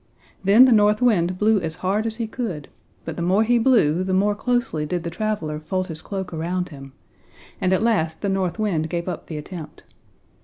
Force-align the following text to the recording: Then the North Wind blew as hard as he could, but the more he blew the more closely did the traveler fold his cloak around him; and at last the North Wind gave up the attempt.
Then 0.43 0.65
the 0.65 0.71
North 0.71 0.99
Wind 0.99 1.37
blew 1.37 1.59
as 1.61 1.75
hard 1.85 2.07
as 2.07 2.15
he 2.15 2.25
could, 2.25 2.69
but 3.05 3.17
the 3.17 3.21
more 3.21 3.43
he 3.43 3.59
blew 3.59 4.03
the 4.03 4.15
more 4.15 4.33
closely 4.33 4.83
did 4.83 5.03
the 5.03 5.11
traveler 5.11 5.59
fold 5.59 5.89
his 5.89 6.01
cloak 6.01 6.33
around 6.33 6.69
him; 6.69 6.93
and 7.61 7.71
at 7.71 7.83
last 7.83 8.23
the 8.23 8.27
North 8.29 8.57
Wind 8.57 8.89
gave 8.89 9.07
up 9.07 9.27
the 9.27 9.37
attempt. 9.37 9.83